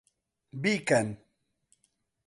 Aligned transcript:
بیکەن! 0.61 1.07